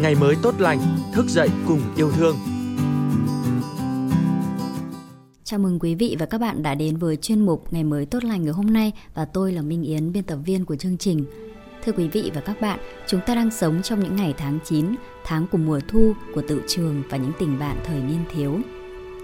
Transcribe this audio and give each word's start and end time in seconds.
ngày 0.00 0.14
mới 0.14 0.36
tốt 0.42 0.54
lành, 0.58 0.78
thức 1.12 1.26
dậy 1.28 1.48
cùng 1.68 1.80
yêu 1.96 2.10
thương. 2.10 2.36
Chào 5.44 5.60
mừng 5.60 5.78
quý 5.78 5.94
vị 5.94 6.16
và 6.18 6.26
các 6.26 6.40
bạn 6.40 6.62
đã 6.62 6.74
đến 6.74 6.96
với 6.96 7.16
chuyên 7.16 7.40
mục 7.40 7.72
Ngày 7.72 7.84
mới 7.84 8.06
tốt 8.06 8.24
lành 8.24 8.44
ngày 8.44 8.52
hôm 8.52 8.66
nay 8.66 8.92
và 9.14 9.24
tôi 9.24 9.52
là 9.52 9.62
Minh 9.62 9.82
Yến, 9.82 10.12
biên 10.12 10.24
tập 10.24 10.38
viên 10.44 10.64
của 10.64 10.76
chương 10.76 10.98
trình. 10.98 11.24
Thưa 11.84 11.92
quý 11.92 12.08
vị 12.08 12.30
và 12.34 12.40
các 12.40 12.60
bạn, 12.60 12.78
chúng 13.06 13.20
ta 13.26 13.34
đang 13.34 13.50
sống 13.50 13.82
trong 13.82 14.00
những 14.00 14.16
ngày 14.16 14.34
tháng 14.36 14.58
9, 14.64 14.86
tháng 15.24 15.46
của 15.52 15.58
mùa 15.58 15.80
thu, 15.88 16.12
của 16.34 16.42
tự 16.48 16.62
trường 16.68 17.02
và 17.10 17.16
những 17.16 17.32
tình 17.38 17.58
bạn 17.58 17.76
thời 17.84 18.02
niên 18.02 18.24
thiếu. 18.34 18.58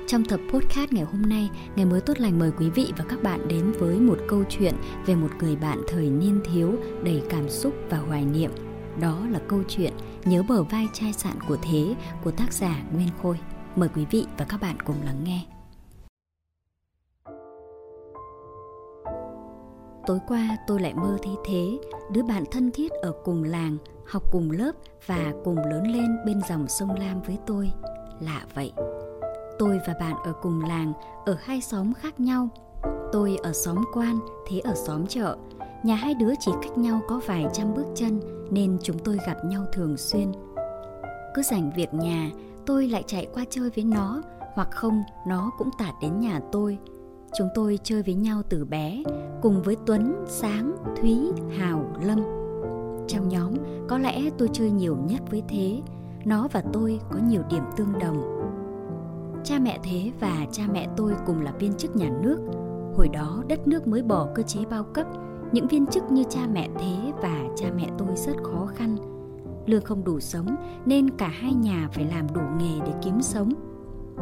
Trong 0.06 0.24
tập 0.24 0.40
podcast 0.52 0.92
ngày 0.92 1.04
hôm 1.04 1.22
nay, 1.22 1.50
ngày 1.76 1.86
mới 1.86 2.00
tốt 2.00 2.20
lành 2.20 2.38
mời 2.38 2.50
quý 2.58 2.70
vị 2.70 2.92
và 2.98 3.04
các 3.08 3.22
bạn 3.22 3.48
đến 3.48 3.72
với 3.72 4.00
một 4.00 4.18
câu 4.28 4.44
chuyện 4.48 4.74
về 5.06 5.14
một 5.14 5.30
người 5.40 5.56
bạn 5.56 5.82
thời 5.88 6.10
niên 6.10 6.40
thiếu 6.52 6.74
đầy 7.04 7.22
cảm 7.28 7.48
xúc 7.48 7.74
và 7.90 7.98
hoài 7.98 8.24
niệm. 8.24 8.50
Đó 9.00 9.26
là 9.30 9.40
câu 9.48 9.62
chuyện 9.68 9.92
Nhớ 10.24 10.42
bờ 10.48 10.62
vai 10.62 10.88
chai 10.92 11.12
sạn 11.12 11.38
của 11.48 11.56
thế 11.62 11.94
của 12.24 12.30
tác 12.30 12.52
giả 12.52 12.82
Nguyên 12.94 13.08
Khôi. 13.22 13.38
Mời 13.76 13.88
quý 13.94 14.06
vị 14.10 14.26
và 14.38 14.44
các 14.48 14.60
bạn 14.60 14.76
cùng 14.84 14.96
lắng 15.04 15.24
nghe. 15.24 15.46
Tối 20.06 20.18
qua 20.28 20.56
tôi 20.66 20.80
lại 20.80 20.94
mơ 20.94 21.18
thấy 21.22 21.34
thế, 21.44 21.78
đứa 22.12 22.22
bạn 22.22 22.44
thân 22.50 22.70
thiết 22.70 22.92
ở 22.92 23.12
cùng 23.24 23.44
làng, 23.44 23.76
học 24.06 24.22
cùng 24.32 24.50
lớp 24.50 24.72
và 25.06 25.32
cùng 25.44 25.58
lớn 25.58 25.92
lên 25.92 26.16
bên 26.26 26.40
dòng 26.48 26.68
sông 26.68 26.94
Lam 26.94 27.22
với 27.22 27.38
tôi. 27.46 27.70
Lạ 28.20 28.46
vậy, 28.54 28.72
Tôi 29.60 29.80
và 29.86 29.94
bạn 30.00 30.14
ở 30.24 30.32
cùng 30.42 30.64
làng, 30.64 30.92
ở 31.26 31.36
hai 31.40 31.60
xóm 31.60 31.94
khác 31.94 32.20
nhau. 32.20 32.48
Tôi 33.12 33.36
ở 33.42 33.52
xóm 33.52 33.84
quan, 33.92 34.18
thế 34.48 34.58
ở 34.58 34.74
xóm 34.74 35.06
chợ. 35.06 35.36
Nhà 35.82 35.94
hai 35.94 36.14
đứa 36.14 36.32
chỉ 36.40 36.52
cách 36.62 36.78
nhau 36.78 37.00
có 37.08 37.20
vài 37.26 37.46
trăm 37.52 37.74
bước 37.74 37.86
chân 37.94 38.20
nên 38.50 38.78
chúng 38.82 38.98
tôi 38.98 39.18
gặp 39.26 39.36
nhau 39.44 39.64
thường 39.72 39.96
xuyên. 39.96 40.32
Cứ 41.34 41.42
rảnh 41.42 41.70
việc 41.76 41.94
nhà, 41.94 42.30
tôi 42.66 42.88
lại 42.88 43.04
chạy 43.06 43.26
qua 43.34 43.44
chơi 43.50 43.70
với 43.70 43.84
nó, 43.84 44.22
hoặc 44.54 44.68
không 44.70 45.02
nó 45.26 45.50
cũng 45.58 45.70
tạt 45.78 45.94
đến 46.02 46.20
nhà 46.20 46.40
tôi. 46.52 46.78
Chúng 47.38 47.48
tôi 47.54 47.78
chơi 47.82 48.02
với 48.02 48.14
nhau 48.14 48.42
từ 48.48 48.64
bé, 48.64 49.02
cùng 49.42 49.62
với 49.62 49.76
Tuấn, 49.86 50.14
Sáng, 50.28 50.76
Thúy, 51.00 51.18
Hào, 51.58 51.84
Lâm. 52.02 52.18
Trong 53.08 53.28
nhóm, 53.28 53.52
có 53.88 53.98
lẽ 53.98 54.30
tôi 54.38 54.48
chơi 54.52 54.70
nhiều 54.70 54.96
nhất 55.08 55.20
với 55.30 55.42
Thế. 55.48 55.80
Nó 56.24 56.48
và 56.52 56.62
tôi 56.72 57.00
có 57.10 57.18
nhiều 57.28 57.42
điểm 57.50 57.62
tương 57.76 57.98
đồng 57.98 58.40
Cha 59.44 59.58
mẹ 59.58 59.78
Thế 59.82 60.10
và 60.20 60.46
cha 60.52 60.62
mẹ 60.72 60.88
tôi 60.96 61.12
cùng 61.26 61.40
là 61.40 61.52
viên 61.58 61.72
chức 61.72 61.96
nhà 61.96 62.10
nước. 62.22 62.38
Hồi 62.96 63.08
đó 63.08 63.42
đất 63.48 63.68
nước 63.68 63.86
mới 63.86 64.02
bỏ 64.02 64.28
cơ 64.34 64.42
chế 64.42 64.60
bao 64.70 64.84
cấp, 64.84 65.06
những 65.52 65.66
viên 65.66 65.86
chức 65.86 66.10
như 66.10 66.24
cha 66.28 66.40
mẹ 66.52 66.68
Thế 66.78 67.12
và 67.22 67.42
cha 67.56 67.66
mẹ 67.76 67.88
tôi 67.98 68.08
rất 68.16 68.36
khó 68.42 68.66
khăn. 68.66 68.96
Lương 69.66 69.84
không 69.84 70.04
đủ 70.04 70.20
sống 70.20 70.56
nên 70.86 71.10
cả 71.10 71.28
hai 71.28 71.54
nhà 71.54 71.88
phải 71.92 72.04
làm 72.04 72.26
đủ 72.34 72.40
nghề 72.58 72.86
để 72.86 72.92
kiếm 73.02 73.22
sống. 73.22 73.52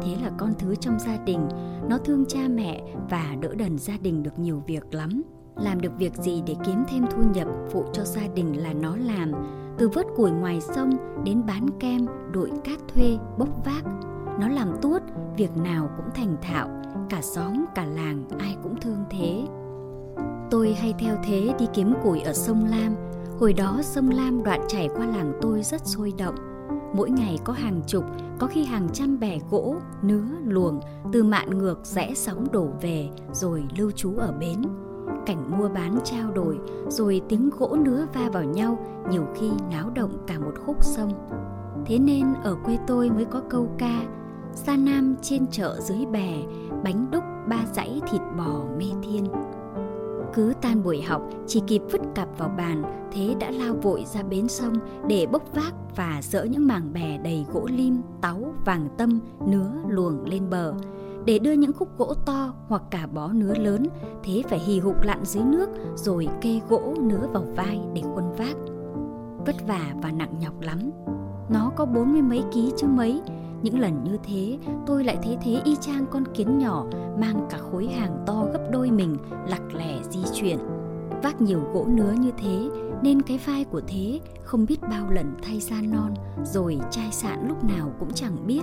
Thế 0.01 0.15
là 0.23 0.31
con 0.37 0.53
thứ 0.59 0.75
trong 0.75 0.99
gia 0.99 1.17
đình, 1.17 1.47
nó 1.89 1.97
thương 1.97 2.25
cha 2.25 2.39
mẹ 2.49 2.95
và 3.09 3.35
đỡ 3.41 3.55
đần 3.55 3.77
gia 3.77 3.93
đình 4.01 4.23
được 4.23 4.39
nhiều 4.39 4.63
việc 4.67 4.93
lắm. 4.93 5.21
Làm 5.55 5.81
được 5.81 5.91
việc 5.97 6.13
gì 6.15 6.43
để 6.47 6.55
kiếm 6.65 6.83
thêm 6.87 7.05
thu 7.11 7.21
nhập 7.33 7.47
phụ 7.71 7.83
cho 7.93 8.03
gia 8.03 8.27
đình 8.27 8.63
là 8.63 8.73
nó 8.73 8.95
làm, 8.95 9.31
từ 9.77 9.89
vớt 9.89 10.05
củi 10.15 10.31
ngoài 10.31 10.61
sông 10.61 10.89
đến 11.25 11.41
bán 11.47 11.67
kem, 11.79 12.05
đội 12.31 12.51
cát 12.63 12.79
thuê, 12.87 13.17
bốc 13.37 13.65
vác, 13.65 13.83
nó 14.39 14.47
làm 14.47 14.75
tuốt 14.81 15.01
việc 15.37 15.57
nào 15.57 15.89
cũng 15.97 16.13
thành 16.15 16.35
thạo 16.41 16.69
cả 17.09 17.21
xóm 17.21 17.65
cả 17.75 17.85
làng 17.85 18.23
ai 18.39 18.57
cũng 18.63 18.75
thương 18.81 19.03
thế 19.09 19.43
tôi 20.51 20.73
hay 20.73 20.93
theo 20.99 21.15
thế 21.23 21.53
đi 21.59 21.65
kiếm 21.73 21.93
củi 22.03 22.21
ở 22.21 22.33
sông 22.33 22.65
lam. 22.65 22.95
Hồi 23.39 23.53
đó 23.53 23.79
sông 23.81 24.09
lam 24.09 24.43
đoạn 24.43 24.61
chảy 24.67 24.89
qua 24.95 25.05
làng 25.05 25.33
tôi 25.41 25.63
rất 25.63 25.87
sôi 25.87 26.13
động. 26.17 26.35
Mỗi 26.93 27.09
ngày 27.09 27.37
có 27.43 27.53
hàng 27.53 27.81
chục, 27.87 28.03
có 28.39 28.47
khi 28.47 28.65
hàng 28.65 28.87
trăm 28.93 29.19
bè 29.19 29.39
gỗ, 29.51 29.75
nứa, 30.01 30.25
luồng 30.45 30.79
từ 31.11 31.23
mạn 31.23 31.57
ngược 31.57 31.79
rẽ 31.83 32.13
sóng 32.15 32.47
đổ 32.51 32.67
về 32.81 33.09
rồi 33.33 33.63
lưu 33.77 33.91
trú 33.91 34.17
ở 34.17 34.31
bến. 34.39 34.61
Cảnh 35.25 35.59
mua 35.59 35.69
bán 35.69 35.99
trao 36.03 36.31
đổi, 36.31 36.59
rồi 36.87 37.21
tiếng 37.29 37.49
gỗ 37.59 37.77
nứa 37.81 38.05
va 38.13 38.29
vào 38.33 38.43
nhau, 38.43 38.79
nhiều 39.11 39.25
khi 39.35 39.49
náo 39.71 39.89
động 39.89 40.11
cả 40.27 40.39
một 40.39 40.53
khúc 40.65 40.83
sông. 40.83 41.11
Thế 41.85 41.99
nên 41.99 42.33
ở 42.43 42.55
quê 42.65 42.77
tôi 42.87 43.09
mới 43.09 43.25
có 43.25 43.41
câu 43.49 43.69
ca 43.77 44.01
xa 44.53 44.77
nam 44.77 45.15
trên 45.21 45.47
chợ 45.47 45.79
dưới 45.81 46.05
bè, 46.05 46.33
bánh 46.83 47.07
đúc 47.11 47.23
ba 47.49 47.57
dãy 47.73 48.01
thịt 48.11 48.21
bò 48.37 48.63
mê 48.77 48.85
thiên 49.03 49.25
cứ 50.33 50.53
tan 50.61 50.83
buổi 50.83 51.01
học, 51.01 51.21
chỉ 51.47 51.61
kịp 51.67 51.81
vứt 51.91 52.01
cặp 52.15 52.27
vào 52.37 52.51
bàn, 52.57 52.83
thế 53.11 53.35
đã 53.39 53.51
lao 53.51 53.73
vội 53.73 54.05
ra 54.05 54.23
bến 54.23 54.47
sông 54.47 54.73
để 55.07 55.27
bốc 55.31 55.43
vác 55.55 55.73
và 55.95 56.19
dỡ 56.23 56.43
những 56.43 56.67
mảng 56.67 56.93
bè 56.93 57.17
đầy 57.23 57.45
gỗ 57.53 57.67
lim 57.71 58.01
táu 58.21 58.53
vàng 58.65 58.87
tâm, 58.97 59.19
nứa 59.45 59.71
luồng 59.87 60.23
lên 60.25 60.49
bờ. 60.49 60.73
Để 61.25 61.39
đưa 61.39 61.51
những 61.51 61.73
khúc 61.73 61.97
gỗ 61.97 62.13
to 62.25 62.53
hoặc 62.67 62.83
cả 62.91 63.07
bó 63.13 63.27
nứa 63.33 63.53
lớn, 63.53 63.87
thế 64.23 64.43
phải 64.49 64.59
hì 64.59 64.79
hục 64.79 65.01
lặn 65.01 65.25
dưới 65.25 65.43
nước 65.43 65.69
rồi 65.95 66.27
kê 66.41 66.59
gỗ 66.69 66.93
nứa 66.99 67.27
vào 67.33 67.43
vai 67.55 67.79
để 67.93 68.01
khuân 68.01 68.33
vác. 68.37 68.55
Vất 69.45 69.67
vả 69.67 69.93
và 70.01 70.11
nặng 70.11 70.33
nhọc 70.39 70.61
lắm. 70.61 70.91
Nó 71.49 71.71
có 71.75 71.85
bốn 71.85 72.11
mươi 72.11 72.21
mấy 72.21 72.43
ký 72.51 72.73
chứ 72.77 72.87
mấy 72.87 73.21
những 73.63 73.79
lần 73.79 74.03
như 74.03 74.17
thế, 74.23 74.57
tôi 74.87 75.03
lại 75.03 75.17
thấy 75.23 75.37
thế 75.41 75.61
y 75.65 75.75
chang 75.75 76.05
con 76.11 76.23
kiến 76.33 76.57
nhỏ 76.57 76.85
mang 77.19 77.47
cả 77.49 77.57
khối 77.57 77.87
hàng 77.87 78.23
to 78.27 78.45
gấp 78.53 78.69
đôi 78.71 78.91
mình 78.91 79.17
lặc 79.47 79.61
lẻ 79.73 79.99
di 80.09 80.19
chuyển. 80.33 80.57
Vác 81.23 81.41
nhiều 81.41 81.59
gỗ 81.73 81.85
nứa 81.89 82.11
như 82.19 82.31
thế 82.37 82.69
nên 83.01 83.21
cái 83.21 83.39
vai 83.45 83.63
của 83.63 83.81
thế 83.87 84.19
không 84.43 84.65
biết 84.65 84.81
bao 84.81 85.11
lần 85.11 85.35
thay 85.41 85.59
da 85.59 85.75
non 85.81 86.13
rồi 86.43 86.79
chai 86.91 87.11
sạn 87.11 87.47
lúc 87.47 87.63
nào 87.63 87.91
cũng 87.99 88.13
chẳng 88.13 88.47
biết. 88.47 88.61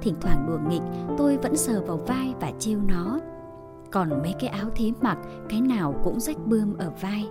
Thỉnh 0.00 0.14
thoảng 0.20 0.46
đùa 0.48 0.58
nghịch 0.70 0.82
tôi 1.18 1.36
vẫn 1.36 1.56
sờ 1.56 1.82
vào 1.86 1.96
vai 1.96 2.34
và 2.40 2.52
trêu 2.58 2.78
nó. 2.88 3.18
Còn 3.90 4.08
mấy 4.08 4.34
cái 4.40 4.50
áo 4.50 4.66
thế 4.76 4.92
mặc 5.00 5.18
cái 5.48 5.60
nào 5.60 5.94
cũng 6.04 6.20
rách 6.20 6.36
bươm 6.46 6.76
ở 6.78 6.92
vai. 7.00 7.28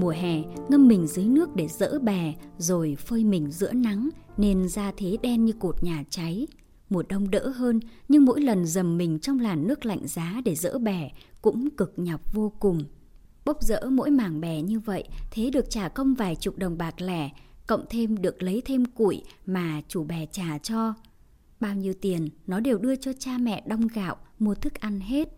Mùa 0.00 0.10
hè 0.10 0.42
ngâm 0.68 0.88
mình 0.88 1.06
dưới 1.06 1.24
nước 1.24 1.56
để 1.56 1.68
dỡ 1.68 1.98
bè 1.98 2.34
rồi 2.58 2.96
phơi 2.98 3.24
mình 3.24 3.50
giữa 3.50 3.72
nắng 3.72 4.08
nên 4.36 4.68
da 4.68 4.92
thế 4.96 5.16
đen 5.22 5.44
như 5.44 5.52
cột 5.52 5.82
nhà 5.82 6.04
cháy. 6.10 6.46
Mùa 6.90 7.02
đông 7.08 7.30
đỡ 7.30 7.48
hơn, 7.48 7.80
nhưng 8.08 8.24
mỗi 8.24 8.40
lần 8.40 8.66
dầm 8.66 8.98
mình 8.98 9.18
trong 9.18 9.40
làn 9.40 9.66
nước 9.66 9.86
lạnh 9.86 10.06
giá 10.06 10.40
để 10.44 10.54
dỡ 10.54 10.78
bè 10.78 11.10
cũng 11.42 11.70
cực 11.70 11.92
nhọc 11.96 12.32
vô 12.32 12.52
cùng. 12.60 12.84
Bốc 13.44 13.62
dỡ 13.62 13.80
mỗi 13.90 14.10
mảng 14.10 14.40
bè 14.40 14.62
như 14.62 14.80
vậy, 14.80 15.08
thế 15.30 15.50
được 15.50 15.70
trả 15.70 15.88
công 15.88 16.14
vài 16.14 16.36
chục 16.36 16.58
đồng 16.58 16.78
bạc 16.78 17.00
lẻ, 17.00 17.30
cộng 17.66 17.84
thêm 17.90 18.16
được 18.16 18.42
lấy 18.42 18.62
thêm 18.64 18.84
củi 18.84 19.22
mà 19.46 19.82
chủ 19.88 20.04
bè 20.04 20.26
trả 20.26 20.58
cho. 20.58 20.94
Bao 21.60 21.74
nhiêu 21.74 21.94
tiền 22.00 22.28
nó 22.46 22.60
đều 22.60 22.78
đưa 22.78 22.96
cho 22.96 23.12
cha 23.18 23.38
mẹ 23.38 23.62
đong 23.66 23.86
gạo, 23.86 24.16
mua 24.38 24.54
thức 24.54 24.74
ăn 24.74 25.00
hết. 25.00 25.28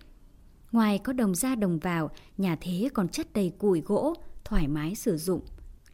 Ngoài 0.72 0.98
có 0.98 1.12
đồng 1.12 1.34
ra 1.34 1.54
đồng 1.54 1.78
vào, 1.78 2.10
nhà 2.38 2.56
thế 2.60 2.88
còn 2.94 3.08
chất 3.08 3.32
đầy 3.32 3.52
củi 3.58 3.80
gỗ, 3.80 4.14
thoải 4.50 4.68
mái 4.68 4.94
sử 4.94 5.16
dụng. 5.16 5.40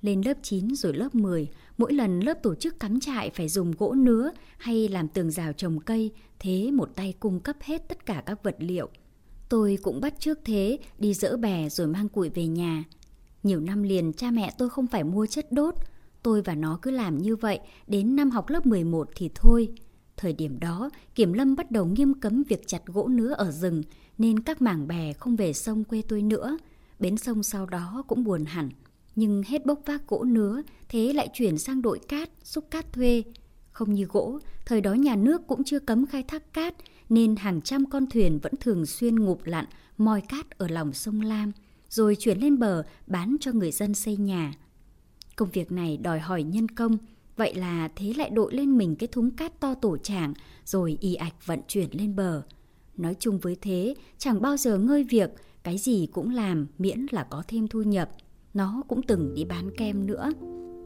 Lên 0.01 0.23
lớp 0.25 0.35
9 0.43 0.75
rồi 0.75 0.95
lớp 0.95 1.15
10, 1.15 1.49
mỗi 1.79 1.93
lần 1.93 2.21
lớp 2.21 2.43
tổ 2.43 2.55
chức 2.55 2.81
cắm 2.81 3.01
trại 3.01 3.31
phải 3.31 3.49
dùng 3.49 3.73
gỗ 3.79 3.95
nứa 3.95 4.31
hay 4.59 4.89
làm 4.89 5.09
tường 5.09 5.31
rào 5.31 5.53
trồng 5.53 5.81
cây, 5.81 6.11
thế 6.39 6.71
một 6.71 6.91
tay 6.95 7.15
cung 7.21 7.41
cấp 7.41 7.57
hết 7.61 7.89
tất 7.89 8.07
cả 8.07 8.23
các 8.27 8.43
vật 8.43 8.57
liệu. 8.59 8.89
Tôi 9.49 9.79
cũng 9.83 10.01
bắt 10.01 10.15
trước 10.21 10.39
thế, 10.45 10.79
đi 10.99 11.15
dỡ 11.15 11.37
bè 11.37 11.69
rồi 11.69 11.87
mang 11.87 12.09
củi 12.09 12.29
về 12.29 12.47
nhà. 12.47 12.85
Nhiều 13.43 13.61
năm 13.61 13.83
liền 13.83 14.13
cha 14.13 14.31
mẹ 14.31 14.55
tôi 14.59 14.71
không 14.71 14.87
phải 14.87 15.05
mua 15.05 15.27
chất 15.27 15.53
đốt, 15.53 15.75
tôi 16.23 16.43
và 16.43 16.55
nó 16.55 16.79
cứ 16.83 16.91
làm 16.91 17.19
như 17.19 17.37
vậy, 17.37 17.61
đến 17.87 18.17
năm 18.17 18.31
học 18.31 18.49
lớp 18.49 18.67
11 18.67 19.09
thì 19.17 19.31
thôi. 19.35 19.69
Thời 20.17 20.33
điểm 20.33 20.61
đó, 20.61 20.91
Kiểm 21.15 21.33
Lâm 21.33 21.57
bắt 21.57 21.71
đầu 21.71 21.87
nghiêm 21.87 22.15
cấm 22.21 22.43
việc 22.49 22.63
chặt 22.67 22.87
gỗ 22.87 23.09
nứa 23.09 23.33
ở 23.33 23.51
rừng, 23.51 23.83
nên 24.19 24.41
các 24.41 24.63
mảng 24.63 24.89
bè 24.89 25.13
không 25.13 25.37
về 25.37 25.53
sông 25.53 25.85
quê 25.85 26.03
tôi 26.09 26.23
nữa. 26.23 26.59
Bến 26.99 27.17
sông 27.17 27.43
sau 27.43 27.67
đó 27.67 28.05
cũng 28.09 28.25
buồn 28.25 28.45
hẳn 28.45 28.71
nhưng 29.17 29.43
hết 29.47 29.67
bốc 29.67 29.81
vác 29.87 30.09
gỗ 30.09 30.25
nứa, 30.25 30.63
thế 30.89 31.13
lại 31.13 31.29
chuyển 31.33 31.59
sang 31.59 31.83
đội 31.83 31.99
cát, 31.99 32.31
xúc 32.45 32.65
cát 32.71 32.93
thuê. 32.93 33.23
Không 33.73 33.95
như 33.95 34.05
gỗ, 34.05 34.39
thời 34.67 34.81
đó 34.81 34.95
nhà 34.95 35.17
nước 35.17 35.47
cũng 35.47 35.65
chưa 35.65 35.79
cấm 35.79 36.07
khai 36.07 36.23
thác 36.23 36.53
cát, 36.53 36.75
nên 37.09 37.37
hàng 37.37 37.61
trăm 37.61 37.87
con 37.91 38.07
thuyền 38.07 38.39
vẫn 38.43 38.53
thường 38.61 38.87
xuyên 38.87 39.17
ngụp 39.17 39.45
lặn, 39.45 39.65
moi 39.99 40.21
cát 40.21 40.59
ở 40.59 40.69
lòng 40.69 40.93
sông 40.93 41.21
Lam, 41.21 41.53
rồi 41.89 42.17
chuyển 42.17 42.39
lên 42.39 42.59
bờ 42.59 42.83
bán 43.07 43.37
cho 43.41 43.53
người 43.53 43.73
dân 43.73 43.95
xây 43.95 44.17
nhà. 44.17 44.55
Công 45.37 45.51
việc 45.51 45.73
này 45.73 45.97
đòi 45.97 46.21
hỏi 46.21 46.43
nhân 46.43 46.69
công, 46.69 46.99
vậy 47.37 47.55
là 47.55 47.89
thế 47.97 48.13
lại 48.17 48.31
đội 48.31 48.55
lên 48.55 48.79
mình 48.79 48.97
cái 48.97 49.07
thúng 49.07 49.31
cát 49.31 49.61
to 49.61 49.75
tổ 49.75 49.97
trảng, 49.97 50.35
rồi 50.65 50.99
y 51.01 51.15
ạch 51.15 51.47
vận 51.47 51.61
chuyển 51.69 51.89
lên 51.93 52.17
bờ. 52.17 52.43
Nói 52.97 53.17
chung 53.21 53.39
với 53.39 53.57
thế, 53.61 53.95
chẳng 54.19 54.43
bao 54.43 54.57
giờ 54.57 54.79
ngơi 54.79 55.05
việc, 55.05 55.31
cái 55.67 55.79
gì 55.79 56.07
cũng 56.13 56.31
làm 56.31 56.67
miễn 56.79 57.07
là 57.11 57.27
có 57.31 57.43
thêm 57.49 57.69
thu 57.69 57.83
nhập. 57.83 58.11
Nó 58.55 58.83
cũng 58.89 59.03
từng 59.03 59.35
đi 59.35 59.45
bán 59.45 59.71
kem 59.77 60.07
nữa. 60.07 60.31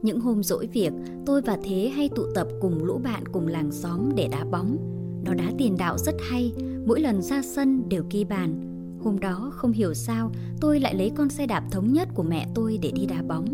Những 0.01 0.19
hôm 0.19 0.43
rỗi 0.43 0.67
việc, 0.67 0.93
tôi 1.25 1.41
và 1.41 1.57
Thế 1.63 1.91
hay 1.95 2.09
tụ 2.15 2.23
tập 2.35 2.47
cùng 2.61 2.83
lũ 2.83 2.99
bạn 3.03 3.23
cùng 3.31 3.47
làng 3.47 3.71
xóm 3.71 4.09
để 4.15 4.27
đá 4.31 4.45
bóng. 4.51 4.77
Nó 5.25 5.33
đá 5.33 5.51
tiền 5.57 5.75
đạo 5.77 5.97
rất 5.97 6.15
hay, 6.29 6.53
mỗi 6.85 6.99
lần 6.99 7.21
ra 7.21 7.41
sân 7.41 7.89
đều 7.89 8.03
ghi 8.09 8.23
bàn. 8.23 8.61
Hôm 9.03 9.19
đó 9.19 9.51
không 9.53 9.71
hiểu 9.71 9.93
sao 9.93 10.31
tôi 10.61 10.79
lại 10.79 10.95
lấy 10.95 11.11
con 11.15 11.29
xe 11.29 11.47
đạp 11.47 11.63
thống 11.71 11.93
nhất 11.93 12.07
của 12.15 12.23
mẹ 12.23 12.47
tôi 12.55 12.79
để 12.81 12.91
đi 12.91 13.05
đá 13.05 13.21
bóng. 13.21 13.45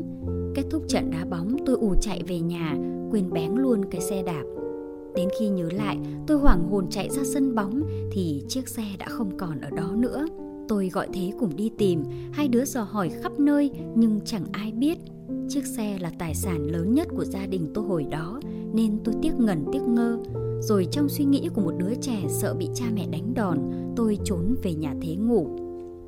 Kết 0.55 0.63
thúc 0.71 0.83
trận 0.87 1.11
đá 1.11 1.25
bóng, 1.25 1.57
tôi 1.65 1.75
ù 1.75 1.95
chạy 2.01 2.23
về 2.27 2.39
nhà, 2.39 2.75
quên 3.11 3.33
bén 3.33 3.51
luôn 3.55 3.81
cái 3.91 4.01
xe 4.01 4.23
đạp. 4.23 4.43
Đến 5.15 5.29
khi 5.39 5.49
nhớ 5.49 5.69
lại, 5.71 5.97
tôi 6.27 6.37
hoảng 6.37 6.69
hồn 6.69 6.87
chạy 6.89 7.09
ra 7.09 7.23
sân 7.23 7.55
bóng 7.55 7.83
thì 8.11 8.43
chiếc 8.47 8.67
xe 8.67 8.83
đã 8.99 9.05
không 9.09 9.37
còn 9.37 9.61
ở 9.61 9.69
đó 9.69 9.91
nữa. 9.95 10.25
Tôi 10.67 10.89
gọi 10.89 11.07
thế 11.13 11.31
cùng 11.39 11.55
đi 11.55 11.71
tìm, 11.77 12.03
hai 12.31 12.47
đứa 12.47 12.65
dò 12.65 12.81
hỏi 12.83 13.09
khắp 13.09 13.39
nơi 13.39 13.71
nhưng 13.95 14.19
chẳng 14.25 14.45
ai 14.51 14.71
biết. 14.71 14.97
Chiếc 15.49 15.65
xe 15.65 15.97
là 15.99 16.11
tài 16.19 16.35
sản 16.35 16.71
lớn 16.71 16.93
nhất 16.93 17.07
của 17.15 17.25
gia 17.25 17.45
đình 17.45 17.71
tôi 17.73 17.85
hồi 17.85 18.05
đó 18.11 18.39
nên 18.73 18.99
tôi 19.03 19.15
tiếc 19.21 19.33
ngẩn 19.39 19.65
tiếc 19.71 19.81
ngơ. 19.81 20.17
Rồi 20.61 20.87
trong 20.91 21.09
suy 21.09 21.25
nghĩ 21.25 21.49
của 21.53 21.61
một 21.61 21.73
đứa 21.77 21.93
trẻ 22.01 22.23
sợ 22.29 22.53
bị 22.53 22.69
cha 22.73 22.85
mẹ 22.93 23.07
đánh 23.11 23.33
đòn, 23.33 23.59
tôi 23.95 24.17
trốn 24.25 24.55
về 24.63 24.73
nhà 24.73 24.95
thế 25.01 25.15
ngủ. 25.15 25.47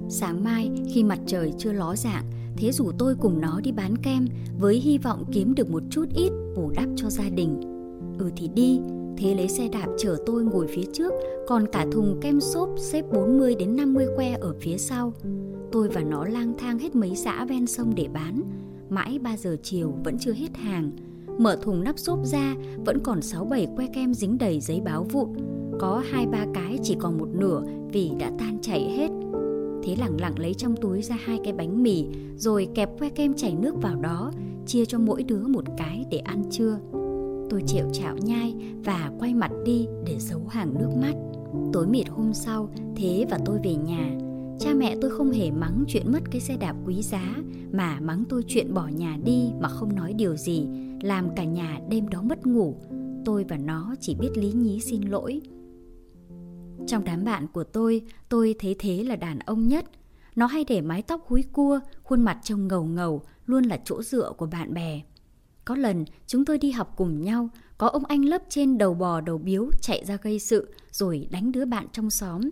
Sáng 0.10 0.44
mai 0.44 0.72
khi 0.94 1.04
mặt 1.04 1.20
trời 1.26 1.54
chưa 1.58 1.72
ló 1.72 1.96
dạng, 1.96 2.26
thế 2.58 2.72
rủ 2.72 2.92
tôi 2.98 3.16
cùng 3.16 3.42
nó 3.42 3.62
đi 3.64 3.72
bán 3.72 3.98
kem 3.98 4.28
với 4.60 4.76
hy 4.76 4.98
vọng 4.98 5.24
kiếm 5.32 5.56
được 5.56 5.72
một 5.72 5.84
chút 5.90 6.06
ít 6.16 6.32
bù 6.56 6.72
đắp 6.76 6.90
cho 6.96 7.10
gia 7.10 7.30
đình. 7.30 7.62
Ừ 8.20 8.30
thì 8.36 8.48
đi, 8.48 8.80
Thế 9.18 9.36
lấy 9.36 9.48
xe 9.48 9.68
đạp 9.68 9.88
chở 9.98 10.18
tôi 10.26 10.44
ngồi 10.44 10.68
phía 10.68 10.84
trước, 10.94 11.14
còn 11.48 11.68
cả 11.72 11.86
thùng 11.92 12.20
kem 12.22 12.40
xốp 12.40 12.70
xếp 12.78 13.06
40 13.14 13.56
đến 13.56 13.76
50 13.76 14.06
que 14.16 14.38
ở 14.42 14.54
phía 14.60 14.78
sau. 14.78 15.14
Tôi 15.72 15.90
và 15.90 16.02
nó 16.04 16.26
lang 16.26 16.54
thang 16.58 16.80
hết 16.80 16.96
mấy 16.96 17.16
xã 17.16 17.46
ven 17.46 17.68
sông 17.68 17.96
để 17.96 18.08
bán. 18.14 18.42
Mãi 18.90 19.20
3 19.20 19.38
giờ 19.38 19.58
chiều 19.64 19.94
vẫn 20.04 20.18
chưa 20.20 20.34
hết 20.34 20.58
hàng. 20.58 20.92
Mở 21.38 21.58
thùng 21.62 21.84
nắp 21.84 22.00
xốp 22.00 22.20
ra, 22.26 22.56
vẫn 22.86 23.00
còn 23.04 23.20
6-7 23.20 23.76
que 23.76 23.88
kem 23.94 24.14
dính 24.14 24.38
đầy 24.38 24.60
giấy 24.60 24.82
báo 24.86 25.04
vụn. 25.04 25.30
Có 25.80 26.04
hai 26.12 26.28
ba 26.28 26.46
cái 26.54 26.80
chỉ 26.84 26.96
còn 27.00 27.18
một 27.18 27.28
nửa 27.34 27.64
vì 27.92 28.12
đã 28.20 28.32
tan 28.40 28.60
chảy 28.62 28.82
hết. 28.82 29.10
Thế 29.84 29.96
lẳng 30.00 30.18
lặng 30.22 30.40
lấy 30.40 30.54
trong 30.54 30.76
túi 30.76 31.02
ra 31.02 31.18
hai 31.24 31.40
cái 31.44 31.54
bánh 31.54 31.84
mì, 31.84 32.06
rồi 32.38 32.68
kẹp 32.76 33.00
que 33.00 33.10
kem 33.10 33.34
chảy 33.34 33.56
nước 33.56 33.82
vào 33.82 33.96
đó, 33.96 34.32
chia 34.66 34.86
cho 34.86 35.00
mỗi 35.00 35.24
đứa 35.24 35.48
một 35.48 35.64
cái 35.78 36.06
để 36.12 36.18
ăn 36.18 36.44
trưa 36.52 36.80
tôi 37.50 37.64
chịu 37.68 37.86
chạo 37.94 38.18
nhai 38.18 38.56
và 38.86 39.12
quay 39.20 39.34
mặt 39.34 39.52
đi 39.66 39.88
để 40.06 40.16
giấu 40.20 40.48
hàng 40.50 40.74
nước 40.80 40.90
mắt. 41.02 41.14
Tối 41.74 41.88
mịt 41.88 42.10
hôm 42.10 42.34
sau, 42.34 42.70
Thế 42.96 43.26
và 43.30 43.40
tôi 43.46 43.60
về 43.64 43.76
nhà. 43.76 44.12
Cha 44.60 44.74
mẹ 44.74 44.96
tôi 45.02 45.12
không 45.12 45.32
hề 45.32 45.52
mắng 45.52 45.84
chuyện 45.88 46.12
mất 46.12 46.20
cái 46.32 46.42
xe 46.42 46.58
đạp 46.58 46.76
quý 46.86 47.02
giá, 47.02 47.36
mà 47.72 48.00
mắng 48.00 48.24
tôi 48.30 48.44
chuyện 48.48 48.74
bỏ 48.74 48.88
nhà 48.88 49.18
đi 49.24 49.52
mà 49.60 49.70
không 49.70 49.96
nói 49.96 50.14
điều 50.14 50.36
gì, 50.36 50.68
làm 51.02 51.36
cả 51.36 51.44
nhà 51.44 51.80
đêm 51.90 52.08
đó 52.08 52.22
mất 52.22 52.46
ngủ. 52.48 52.76
Tôi 53.26 53.46
và 53.50 53.58
nó 53.58 53.96
chỉ 54.00 54.16
biết 54.16 54.30
lý 54.36 54.52
nhí 54.52 54.80
xin 54.80 55.02
lỗi. 55.02 55.42
Trong 56.88 57.04
đám 57.04 57.24
bạn 57.26 57.48
của 57.54 57.64
tôi, 57.64 58.02
tôi 58.30 58.56
thấy 58.60 58.76
Thế 58.80 59.04
là 59.04 59.16
đàn 59.16 59.40
ông 59.40 59.68
nhất. 59.68 59.86
Nó 60.36 60.46
hay 60.46 60.66
để 60.68 60.82
mái 60.82 61.02
tóc 61.02 61.28
húi 61.28 61.44
cua, 61.54 61.80
khuôn 62.04 62.22
mặt 62.22 62.40
trông 62.44 62.68
ngầu 62.68 62.84
ngầu, 62.84 63.22
luôn 63.46 63.64
là 63.64 63.80
chỗ 63.86 64.04
dựa 64.04 64.34
của 64.38 64.46
bạn 64.46 64.74
bè. 64.74 65.02
Có 65.70 65.76
lần 65.76 66.06
chúng 66.28 66.46
tôi 66.46 66.58
đi 66.58 66.72
học 66.72 66.94
cùng 66.96 67.22
nhau, 67.22 67.50
có 67.78 67.88
ông 67.88 68.06
anh 68.06 68.26
lớp 68.26 68.42
trên 68.50 68.78
đầu 68.78 68.94
bò 68.94 69.22
đầu 69.22 69.38
biếu 69.38 69.70
chạy 69.82 70.06
ra 70.06 70.18
gây 70.22 70.40
sự 70.40 70.74
rồi 70.92 71.28
đánh 71.32 71.52
đứa 71.52 71.66
bạn 71.66 71.88
trong 71.94 72.10
xóm. 72.10 72.50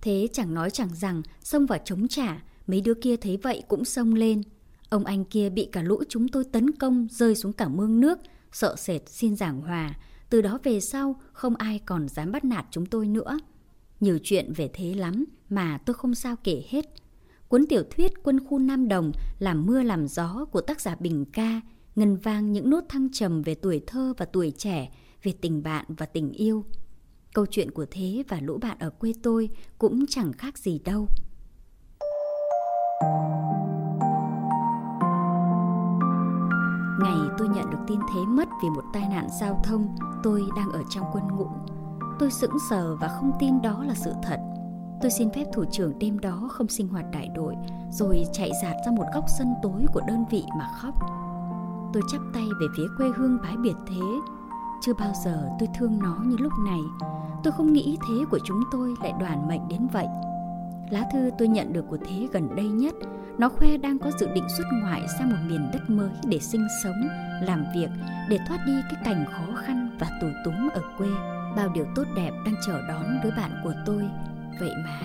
Thế 0.00 0.28
chẳng 0.32 0.54
nói 0.54 0.70
chẳng 0.70 0.94
rằng 0.94 1.22
xông 1.40 1.66
vào 1.66 1.78
chống 1.84 2.08
trả, 2.08 2.42
mấy 2.66 2.80
đứa 2.80 2.94
kia 2.94 3.16
thấy 3.16 3.36
vậy 3.36 3.62
cũng 3.68 3.84
xông 3.84 4.14
lên. 4.14 4.42
Ông 4.88 5.04
anh 5.04 5.24
kia 5.24 5.50
bị 5.50 5.68
cả 5.72 5.82
lũ 5.82 6.02
chúng 6.08 6.28
tôi 6.28 6.44
tấn 6.44 6.70
công 6.70 7.06
rơi 7.10 7.34
xuống 7.34 7.52
cả 7.52 7.68
mương 7.68 8.00
nước, 8.00 8.18
sợ 8.52 8.76
sệt 8.76 9.08
xin 9.08 9.36
giảng 9.36 9.60
hòa. 9.60 9.94
Từ 10.30 10.42
đó 10.42 10.58
về 10.62 10.80
sau 10.80 11.20
không 11.32 11.56
ai 11.56 11.80
còn 11.86 12.08
dám 12.08 12.32
bắt 12.32 12.44
nạt 12.44 12.66
chúng 12.70 12.86
tôi 12.86 13.08
nữa. 13.08 13.38
Nhiều 14.00 14.18
chuyện 14.22 14.52
về 14.52 14.70
thế 14.72 14.94
lắm 14.94 15.24
mà 15.48 15.78
tôi 15.86 15.94
không 15.94 16.14
sao 16.14 16.36
kể 16.44 16.62
hết. 16.68 16.84
Cuốn 17.48 17.66
tiểu 17.66 17.82
thuyết 17.90 18.12
Quân 18.22 18.46
khu 18.46 18.58
Nam 18.58 18.88
Đồng 18.88 19.12
làm 19.38 19.66
mưa 19.66 19.82
làm 19.82 20.08
gió 20.08 20.44
của 20.52 20.60
tác 20.60 20.80
giả 20.80 20.96
Bình 21.00 21.24
Ca 21.32 21.60
ngân 21.98 22.16
vang 22.16 22.52
những 22.52 22.70
nốt 22.70 22.80
thăng 22.88 23.08
trầm 23.12 23.42
về 23.42 23.54
tuổi 23.54 23.82
thơ 23.86 24.14
và 24.18 24.26
tuổi 24.26 24.52
trẻ, 24.56 24.90
về 25.22 25.32
tình 25.40 25.62
bạn 25.62 25.84
và 25.88 26.06
tình 26.06 26.32
yêu. 26.32 26.64
Câu 27.34 27.46
chuyện 27.46 27.70
của 27.70 27.86
Thế 27.90 28.22
và 28.28 28.38
lũ 28.40 28.58
bạn 28.62 28.78
ở 28.78 28.90
quê 28.90 29.12
tôi 29.22 29.50
cũng 29.78 30.06
chẳng 30.08 30.32
khác 30.32 30.58
gì 30.58 30.78
đâu. 30.84 31.06
Ngày 37.00 37.16
tôi 37.38 37.48
nhận 37.48 37.70
được 37.70 37.78
tin 37.86 38.00
Thế 38.14 38.20
mất 38.28 38.48
vì 38.62 38.70
một 38.70 38.84
tai 38.92 39.08
nạn 39.10 39.28
giao 39.40 39.62
thông, 39.64 39.96
tôi 40.22 40.42
đang 40.56 40.72
ở 40.72 40.82
trong 40.90 41.04
quân 41.12 41.24
ngũ. 41.28 41.46
Tôi 42.18 42.30
sững 42.30 42.56
sờ 42.70 42.96
và 42.96 43.08
không 43.08 43.32
tin 43.40 43.62
đó 43.62 43.84
là 43.84 43.94
sự 43.94 44.12
thật. 44.22 44.40
Tôi 45.02 45.10
xin 45.10 45.30
phép 45.30 45.44
thủ 45.52 45.64
trưởng 45.72 45.98
đêm 45.98 46.18
đó 46.18 46.48
không 46.52 46.68
sinh 46.68 46.88
hoạt 46.88 47.04
đại 47.12 47.28
đội, 47.34 47.54
rồi 47.90 48.24
chạy 48.32 48.50
dạt 48.62 48.76
ra 48.86 48.92
một 48.92 49.04
góc 49.14 49.24
sân 49.38 49.48
tối 49.62 49.84
của 49.92 50.00
đơn 50.08 50.24
vị 50.30 50.44
mà 50.58 50.68
khóc 50.80 50.94
tôi 51.92 52.02
chắp 52.12 52.20
tay 52.32 52.48
về 52.60 52.66
phía 52.76 52.86
quê 52.96 53.10
hương 53.16 53.38
bái 53.42 53.56
biệt 53.56 53.74
thế. 53.86 54.00
Chưa 54.80 54.94
bao 54.94 55.12
giờ 55.24 55.48
tôi 55.58 55.68
thương 55.78 55.98
nó 55.98 56.16
như 56.24 56.36
lúc 56.36 56.52
này. 56.66 56.80
Tôi 57.44 57.52
không 57.52 57.72
nghĩ 57.72 57.98
thế 58.08 58.24
của 58.30 58.38
chúng 58.44 58.60
tôi 58.72 58.94
lại 59.02 59.12
đoàn 59.20 59.48
mệnh 59.48 59.68
đến 59.68 59.86
vậy. 59.92 60.06
Lá 60.90 61.04
thư 61.12 61.30
tôi 61.38 61.48
nhận 61.48 61.72
được 61.72 61.84
của 61.88 61.98
thế 62.08 62.28
gần 62.32 62.56
đây 62.56 62.68
nhất, 62.68 62.94
nó 63.38 63.48
khoe 63.48 63.76
đang 63.76 63.98
có 63.98 64.10
dự 64.18 64.28
định 64.34 64.48
xuất 64.56 64.64
ngoại 64.72 65.02
sang 65.18 65.30
một 65.30 65.36
miền 65.46 65.70
đất 65.72 65.90
mới 65.90 66.10
để 66.26 66.38
sinh 66.38 66.66
sống, 66.84 67.08
làm 67.42 67.64
việc, 67.74 67.88
để 68.28 68.38
thoát 68.48 68.58
đi 68.66 68.72
cái 68.90 69.02
cảnh 69.04 69.24
khó 69.30 69.54
khăn 69.62 69.96
và 70.00 70.06
tù 70.20 70.26
túng 70.44 70.68
ở 70.68 70.82
quê. 70.98 71.08
Bao 71.56 71.68
điều 71.74 71.86
tốt 71.94 72.04
đẹp 72.16 72.30
đang 72.44 72.54
chờ 72.66 72.82
đón 72.88 73.20
đứa 73.24 73.30
bạn 73.36 73.50
của 73.64 73.74
tôi. 73.86 74.02
Vậy 74.60 74.72
mà, 74.84 75.00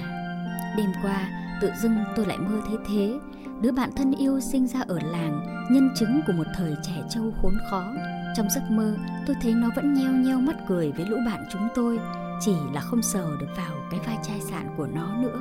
đêm 0.78 0.90
qua 1.04 1.28
tự 1.64 1.72
dưng 1.82 1.96
tôi 2.16 2.26
lại 2.26 2.38
mơ 2.38 2.62
thế 2.70 2.78
thế 2.88 3.20
đứa 3.62 3.72
bạn 3.72 3.90
thân 3.96 4.12
yêu 4.12 4.40
sinh 4.40 4.68
ra 4.68 4.80
ở 4.88 5.00
làng, 5.00 5.66
nhân 5.72 5.90
chứng 5.96 6.22
của 6.28 6.34
một 6.34 6.48
thời 6.56 6.76
trẻ 6.84 7.04
trâu 7.10 7.34
khốn 7.42 7.54
khó. 7.70 7.94
Trong 8.36 8.50
giấc 8.50 8.64
mơ, 8.70 8.96
tôi 9.28 9.36
thấy 9.42 9.54
nó 9.54 9.70
vẫn 9.76 9.94
nheo 9.94 10.12
nheo 10.12 10.40
mắt 10.40 10.56
cười 10.68 10.92
với 10.92 11.06
lũ 11.06 11.18
bạn 11.26 11.46
chúng 11.52 11.68
tôi, 11.76 12.00
chỉ 12.42 12.56
là 12.74 12.82
không 12.82 13.02
sờ 13.02 13.26
được 13.40 13.48
vào 13.58 13.76
cái 13.92 14.00
vai 14.06 14.18
chai 14.24 14.42
sạn 14.42 14.68
của 14.78 14.88
nó 14.88 15.16
nữa. 15.22 15.40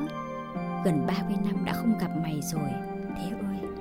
Gần 0.84 1.06
30 1.06 1.36
năm 1.44 1.64
đã 1.64 1.72
không 1.72 1.98
gặp 1.98 2.10
mày 2.22 2.40
rồi, 2.42 2.70
thế 3.16 3.30
ơi. 3.30 3.71